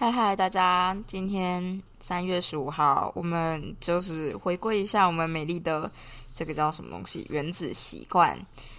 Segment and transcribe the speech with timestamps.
[0.00, 0.96] 嗨嗨，大家！
[1.06, 5.92] 今天三月十五号，我们就是回归一下我们美丽的
[6.34, 8.34] 这个叫什么东西——原子习惯。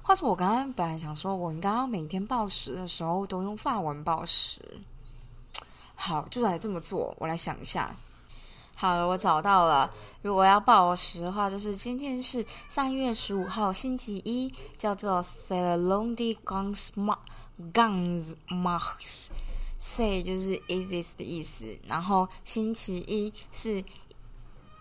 [0.00, 4.80] 话说，我刚刚本来想说，我应该要每天报时的时候都用法文报时。
[5.94, 7.14] 好，就来这么做。
[7.18, 7.94] 我来想一下。
[8.74, 9.90] 好了，我找到了。
[10.22, 16.88] 如果要报时的话，就是今天是三月十五号，星期一，叫做 c e l l o n d i Guns
[17.74, 19.28] Guns Mars。
[19.84, 23.82] Say 就是 easiest 的意思，然后星期一是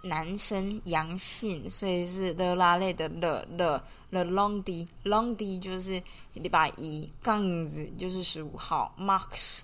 [0.03, 6.03] 男生阳性，所以是 the 拉类的 the the the long day long day 就是
[6.35, 9.63] 礼拜一，杠子就是十五号，Marks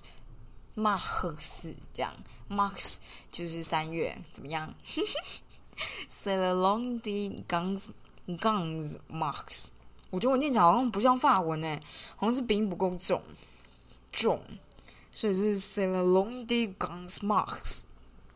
[0.74, 2.12] Marks 这样
[2.50, 2.96] ，max
[3.30, 4.74] 就是三月，怎么样
[6.08, 7.86] ？Say the long d guns
[8.26, 9.68] guns Marks，
[10.10, 11.80] 我觉得我念起来好像不像法文诶，
[12.16, 13.22] 好像是鼻音不够重
[14.10, 14.42] 重。
[15.18, 17.82] 所以是 c e l l o n d i Guns Marks，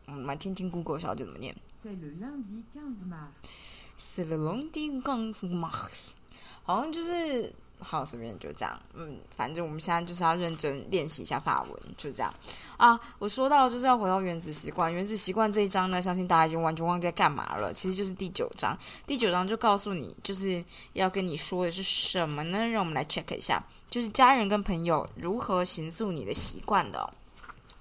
[0.05, 1.55] 我们来听听 Google 小姐怎么念。
[1.81, 1.89] c
[4.21, 6.15] e l l o n d i Guns Marks，
[6.63, 8.81] 好像就是好，随便就这样。
[8.93, 12.33] 嗯，反正我们现在就是要认真练习一下法文，就这样
[12.77, 12.97] 啊。
[13.19, 17.73] 我说到就是要回到原子习惯，原子习惯这一章呢，相信大家已经完全忘记在干嘛了。
[17.73, 20.63] 其实就是第九章，第九章就告诉你就是
[20.93, 22.67] 要跟你说的是什么呢？
[22.67, 23.61] 让我们来 check 一下。
[23.89, 27.13] 就是家人跟朋友如何形塑你的习惯的，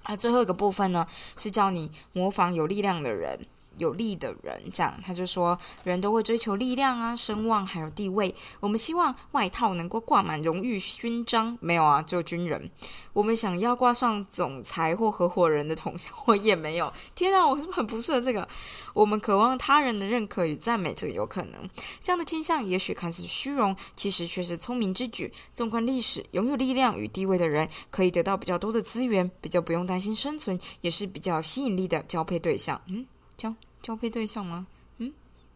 [0.02, 3.46] 啊，最后一个部分呢是教你模仿有力量的人。
[3.78, 8.34] 有利的人，这样他就说，人都会追求力量啊、声望还有地位。
[8.60, 12.70] 我们希望外套能够挂满荣誉勋章，没有啊，只有军人。
[13.12, 16.92] 我们想要挂上总裁或合伙人的头像，我也没有。
[17.14, 18.46] 天啊，我是不是很不适合这个？
[18.94, 21.68] 我们渴望他人的认可与赞美，这个有可能。
[22.02, 25.32] 这样的倾向也许看似虚荣，其实却是聪明之举。
[25.54, 32.80] 纵观历史，拥有力量与地位的人可以得到比较多的资源，比较不用担心生存，也是比较吸引力的交配对象。
[32.86, 33.06] 嗯。
[33.42, 34.68] 交交配对象吗？
[34.98, 35.12] 嗯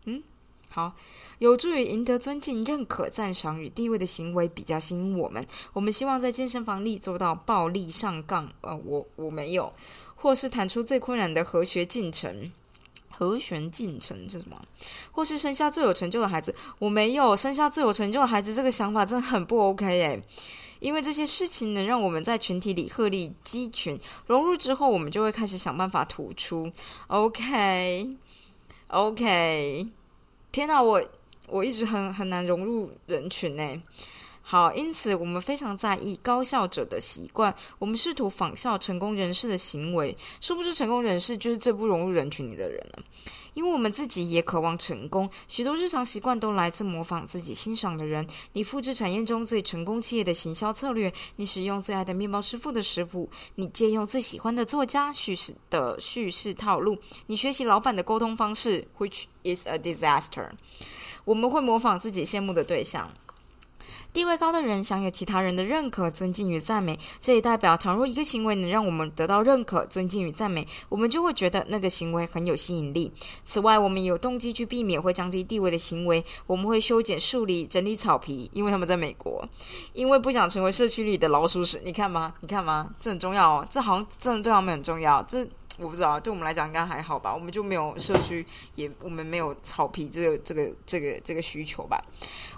[0.06, 0.20] 嗯，
[0.69, 0.97] 好，
[1.38, 5.47] 有助于赢得尊敬、认可、赞赏与地位的行为比较吸引我们。
[5.72, 8.52] 我们希望在健身房里做到暴力上杠。
[8.62, 9.72] 呃，我我没有，
[10.16, 12.50] 或是弹出最困难的和弦进程。
[13.08, 14.60] 和弦进程是什么？
[15.12, 16.53] 或是生下最有成就的孩子？
[16.80, 20.22] 我没有生下最有成就的孩子，这个想法真的很不 OK 诶。
[20.81, 26.70] 因为这些事情能让我们在群体里鹤立鸡群，融入之后，我们就会开始想办法吐出。
[27.06, 28.16] OK，OK，
[30.53, 31.03] 天哪，我
[31.48, 33.82] 我一直很很难融入人群呢。
[34.48, 40.16] 好，因此我们非常在意高效者的习惯，我们试图仿效成功人士的行为。
[40.40, 43.02] 殊不知，成功人士就是最不融入人群里的人了。
[43.54, 48.24] 因为我们自己也渴望成功，许多日常习惯都来自模仿自己欣赏的人。
[48.52, 56.96] 你复制产业中最成功企业的行销策略，你使用最爱的面包师傅的食谱，你借用最喜欢的作家叙事的叙事套路，
[57.26, 60.50] 你学习老板的沟通方式，which is a disaster。
[61.24, 63.10] 我们会模仿自己羡慕的对象。
[64.16, 73.12] 地位高的人享有其他人的认可、尊敬与赞美，这也代表，倘若一个行为能让我们得到认可、尊敬与赞美，我们就会觉得那个行为很有吸引力。
[73.44, 79.47] 此外，我们有动机去避免会降低地位的行为，我们会修剪树篱、整理草皮，因为他们在美国，
[79.93, 81.83] 因为不想成为社区里的老鼠屎。
[81.84, 82.33] 你看吗？
[82.41, 82.88] 你看吗？
[82.98, 85.22] 这很重要哦，这好像真的对他们很重要。
[85.25, 85.47] 这。
[85.78, 87.34] 我不知道，对我们来讲应该还好吧。
[87.34, 88.44] 我们就没有社区，
[88.76, 92.03] 也我们没有草皮这个这个这个这个需求吧。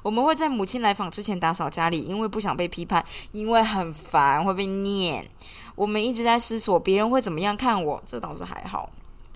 [0.03, 5.28] 我们会在母亲来访之前打扫家里，因为不想被批判，因为很烦会被念。
[5.75, 8.91] 我们一直在思索别人会怎么样看我，这倒是还好。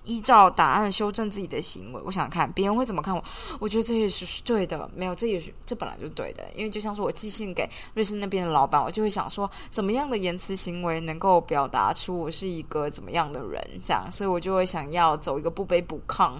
[0.05, 3.23] 依照答案修正自己的行为，我想看别人会怎么看我。
[3.59, 6.43] 我觉得这也是对的，没有，这也是这本来就是对的。
[6.55, 16.33] 因为就像是我寄信给瑞士那边的老板，我就会想说，怎么样的言辞行为能够表达出我是一个怎么样的人，这样，所以我就会想要走一个不卑不亢，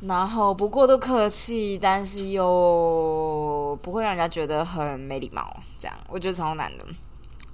[0.00, 6.84] 然后不过都客气，但是又不会让人家觉得很没礼貌，这样，我觉得超难的。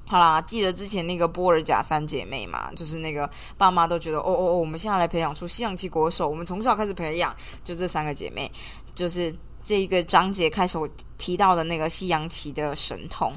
[0.06, 8.50] 好啦，记得之前那个波尔贾三姐妹嘛，就是那个爸妈都觉得，哦哦哦，我们现在来培养出西洋棋国手，我们从小开始培养，就这三个姐妹，
[8.94, 10.88] 就是这一个章节开始我
[11.18, 13.32] 提到的那个西洋棋的神童。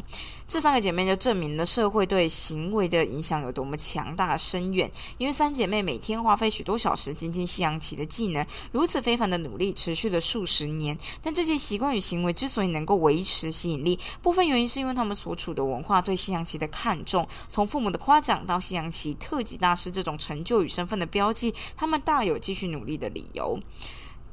[0.50, 4.90] 这三个姐妹就证明了社会对行为的影响有多么强大深远。
[5.19, 10.98] 因为三姐妹每天花费许多小时精进西洋棋的技能，如此非凡的努力持续了数十年。
[11.22, 17.28] 但这些习惯与行为之所以能够维持吸引力，部分原因是因为他们所处的文化对西洋棋的看重。
[17.48, 23.60] 从父母的夸奖到西洋棋特级大师这种成就与身份的标记，他们大有继续努力的理由。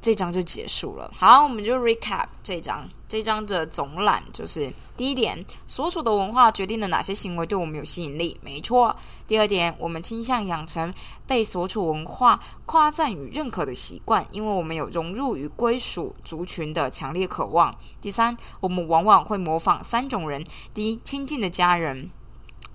[0.01, 1.13] 这章就结束了。
[1.15, 2.89] 好，我们就 recap 这章。
[3.09, 8.93] 这章的总览就是第一点，所处的文化决定了哪些行为对我们有吸引力，没错。
[9.25, 10.93] 第二点，我们倾向养成
[11.25, 17.73] 被所处文化夸赞与认可的习惯，因为我们有融入与归属族群的强烈渴望。
[18.01, 22.09] 第三，我们往往会模仿三种人：第一，亲近的家人。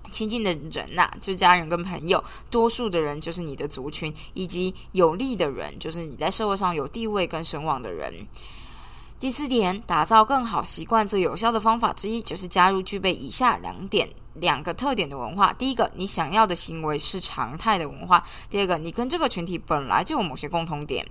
[0.09, 2.19] 亲近的人呐，就是家人跟朋友；
[2.51, 8.27] 多数的人就是你的族群，以及有利的人，就是你在社会上有地位跟声望的人。
[9.23, 15.53] 第四点，打造更好习惯最有效的方法之一，就是加入具备以下两点、两个特点的文化。
[15.53, 21.07] 第一个，你想要的行为是常态的文化；第二个，你跟这个群体本来就有某些共同点。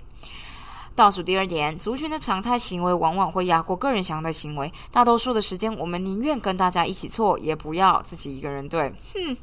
[0.95, 4.71] 倒数第二点，族群的常态行为往往会压过个人想要的行为。
[4.91, 8.93] 大多数的时间，我们宁愿跟大家一起错，也不要自己一个人对。
[9.15, 9.35] 哼。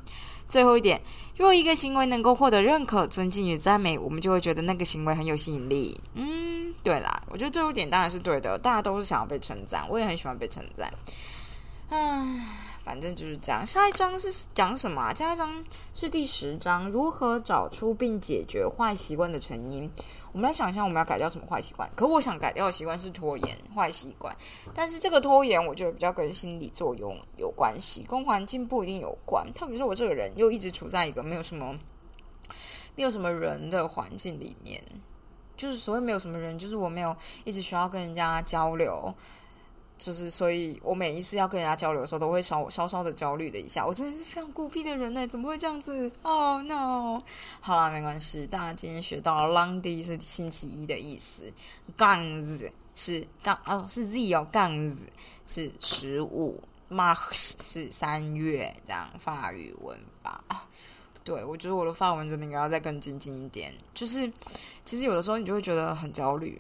[0.50, 1.00] 最后一点，
[1.38, 5.98] 若一个行为能够获得认可、尊敬与赞美，我们就会觉得那个行为很有吸引力。
[6.16, 8.58] 嗯，对啦，我觉得最后一点当然是对的。
[8.58, 10.92] 大家都是想要被称赞，我也很喜欢被称赞。
[11.90, 12.68] 唉。
[12.90, 13.64] 反正就是这样。
[13.64, 15.14] 下一章是讲什么？
[15.14, 15.64] 下一章
[15.94, 19.88] 是第十章，如何找出并解决坏习惯的成因。
[20.32, 21.88] 我们来想一下，我们要改掉什么坏习惯？
[21.96, 24.36] 可我想改掉的习惯是拖延坏习惯，
[24.74, 29.46] 但是这个拖延我觉得比较跟心理作用有关系，跟环境不一定有关。
[29.54, 31.78] 特别是我这个人又一直处在一个没有什么、
[32.96, 34.84] 没有什么人的环境里面，
[35.56, 39.14] 就是所谓没有什么人，就是我没有一直需要跟人家交流。
[40.00, 43.86] 就是，所以我每一次要跟人家交流的时候，都会稍稍稍的焦虑的一下。
[43.86, 47.22] 我真的是非常孤僻的人呢，怎么会这样子？Oh no！
[47.60, 48.48] 好啦，没关系。
[48.48, 51.52] 大家今天学到了 “long 是星期一的意思，
[51.98, 55.02] 杠子是杠哦，是 Z 哦，杠子
[55.46, 60.42] 是十五，Mars 是三月，这样法语文法。
[61.26, 63.76] 对我觉得我的法文真的应该要再更精进一点。
[63.94, 64.32] 就是，
[64.86, 66.60] 其实有的时候你就会觉得很焦虑。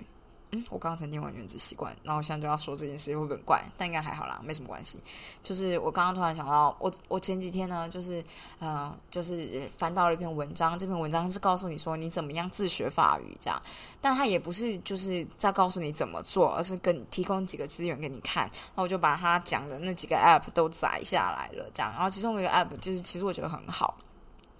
[0.51, 3.63] 嗯，我刚刚才念完原子习惯，然后现在就要说这件事，会不会怪？
[3.77, 4.97] 但应该还好啦，没什么关系。
[5.43, 8.23] 就是我刚刚突然想到，我我前几天呢，就是
[8.57, 13.61] 呃，就是翻到了一篇文章，这篇文章是告诉你说你怎么样自学法语这样，
[14.01, 18.45] 但它也不是就是在告诉你怎么做，而是跟提供几个资源给你看。
[18.45, 21.91] 然后我就把他讲的那几个 app 都载下来了，这样。
[21.91, 23.95] 然后其中一个 app 就是其实我觉得很好，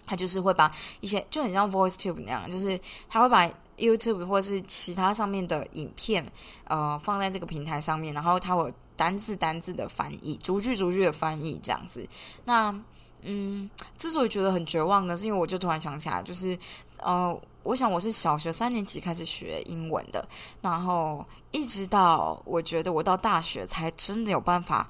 [0.06, 3.50] 它就是会把一些就很像 VoiceTube 那样，就是它会把。
[3.80, 6.30] YouTube 或是其他上面的影片，
[6.66, 12.06] 呃，放在这个平台上面，然后它会单字单字的翻译，逐句逐句的翻译这样子。
[12.46, 12.78] 那，
[13.22, 16.58] 嗯，之所以觉得很绝望呢，是因为我就突然想起来，就是，
[17.00, 20.28] 呃，我想我是小学三年级开始学英文的，
[20.62, 24.88] 然后一直到我觉得我到大学才真的有办法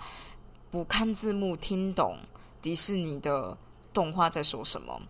[0.72, 2.18] 不看字幕听懂
[2.62, 3.58] 迪士尼的
[3.94, 5.02] 动画在说什么，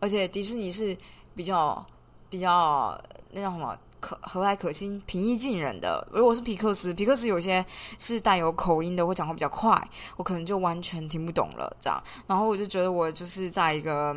[0.00, 0.96] 而且迪士尼是
[1.34, 1.86] 比较。
[2.28, 3.00] 比较
[3.32, 6.06] 那叫什么可和蔼可亲、平易近人的。
[6.12, 7.64] 如果是皮克斯，皮克斯有些
[7.98, 11.74] 是带有口音的，或讲话比较快，我可能就完全听不懂了。
[11.80, 14.14] 这样，然后我就觉得我就是在一个，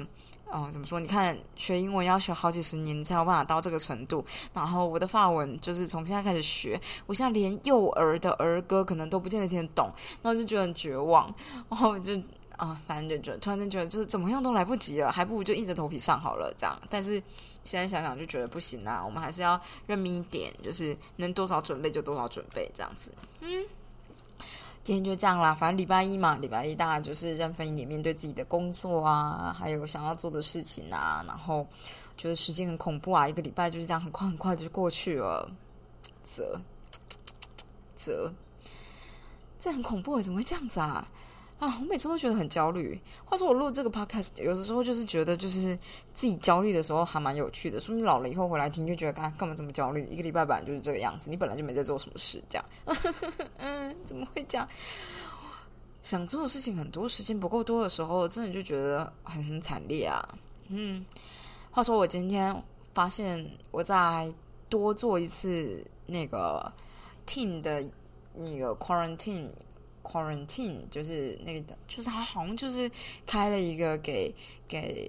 [0.52, 1.00] 嗯，怎么说？
[1.00, 4.24] 你看学英文要学好几十年才有办法到这个程度。
[4.54, 9.92] 然后我的法文就是从现在开始学，我现在连幼儿的儿歌可能都不见得听得懂，
[10.22, 11.34] 然后就觉得很绝望。
[11.70, 12.14] 然后就
[12.60, 16.54] 啊，反正就觉突然间觉得就是怎么样都来不及了，还不如就硬着头皮上好了。
[16.56, 17.24] 这样，但是。
[17.66, 23.12] 现在想想就觉得不行啊，我们还是要认命一点，就是能多少准备就多少准备这样子。
[23.42, 23.66] 嗯，
[24.82, 31.68] 今天就这样啦，反正礼拜一嘛，礼拜一大家就是认分一点，面对自己的工作啊，还有想要做的事情啊，然后
[32.18, 35.52] 觉得时间很恐怖啊，一个礼拜就是这样很快很快就过去了，
[36.24, 36.60] 啧
[37.98, 38.32] 啧
[39.60, 41.06] 这很恐怖，怎么会这样子啊？
[41.60, 42.98] 啊，我每次都觉得很焦虑。
[43.26, 45.78] 话说我录这个 podcast，有的时候就是觉得，就是
[46.14, 47.78] 自己焦虑的时候还蛮有趣的。
[47.78, 50.06] 说明老了以后回来听，就觉得干干嘛这么焦虑？
[50.06, 52.66] 一个礼拜本来就是这个样子，你本来就没在做什么事，这样。
[53.60, 54.66] 嗯，怎么会这样？
[56.02, 60.26] 想做的事情很多，时间不够多的时候，真的就觉得很很惨烈啊。
[60.70, 61.06] 嗯，
[61.72, 62.64] 话说我今天
[62.94, 64.34] 发现我在
[64.70, 66.72] 多做一次那个
[67.28, 67.84] team 的
[68.34, 69.50] 那个 quarantine。
[70.10, 72.90] Quarantine 就是那个，就是他好像就是
[73.28, 74.34] 开了一个给
[74.68, 75.08] 给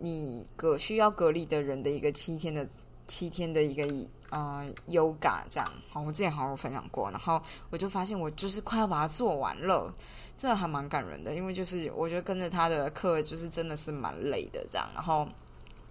[0.00, 2.66] 你隔需要隔离的人的一个七天的
[3.06, 3.84] 七天的一个
[4.30, 5.72] 呃 Yoga 这样。
[5.88, 7.40] 好，我之前好像有分享过，然后
[7.70, 9.94] 我就发现我就是快要把它做完了，
[10.36, 15.28] 这还蛮感人的，因为就是我觉得跟着他的课就是真的是蛮累的这样，然后。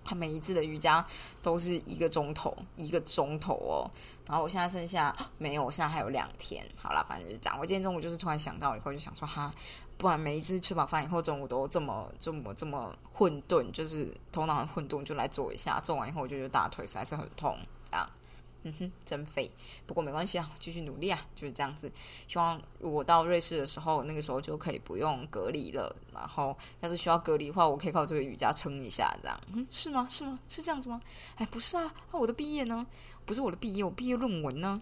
[0.06, 1.04] 他每一次的瑜伽
[1.42, 3.90] 都是一个钟头，一个钟头哦。
[4.28, 6.66] 然后我现在剩下没有，我现在还有两天。
[6.82, 7.60] 好啦，反正就这样。
[7.60, 9.54] 我今天中午就是突然想到以后，就想说哈，
[9.98, 15.80] 不然每一次吃饱饭以后中午都这么这么这么混沌，就是头脑很混沌，就来做一下。
[15.80, 17.58] 做完以后我就觉得大腿实在是很痛，
[18.68, 19.50] 嗯哼，真废。
[19.86, 21.92] 不过没关系啊，继续努力啊，就是这样子。
[22.28, 25.96] 希望我到瑞士的时候，那个时候就可以不用隔离了。
[26.12, 29.40] 然后要是需要隔离的话，我可以靠这个瑜伽撑一下，这样。
[29.54, 30.08] 嗯，是吗？
[30.10, 30.40] 是吗？
[30.48, 31.00] 是这样子吗？
[31.36, 32.86] 哎，不是啊，那我的毕业呢？
[33.26, 34.82] 不是我的毕业，我毕业论文呢？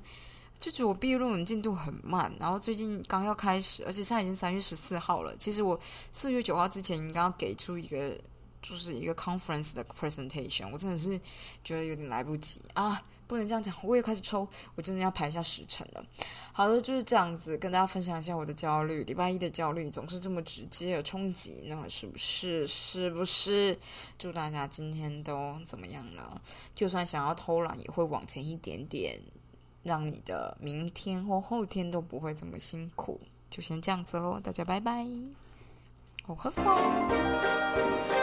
[0.59, 5.35] 就觉得我毕业论文进度很慢，然后最近刚要开始，而且现在已经三月十四号了。
[5.35, 5.77] 其实我
[6.09, 8.17] 四月九号之前应该要给出一个，
[8.61, 11.19] 就是一个 conference 的 presentation，我真的是
[11.65, 13.03] 觉得有点来不及啊！
[13.33, 16.05] 不能这样讲，我也开始抽，我真的要排一下时辰了。
[16.51, 19.03] 好的，就是这样子跟大家分享一下我的焦虑。
[19.05, 22.67] 礼拜一的焦虑总是这么直接的冲击，那是不是？
[22.67, 23.75] 是不是？
[24.19, 26.39] 祝大家今天都怎么样了？
[26.75, 29.19] 就算想要偷懒，也会往前一点点。
[29.81, 35.05] 让你的明天或后天都不会这么辛苦，就先这样子喽，大家拜拜，
[36.27, 38.22] 我喝饭。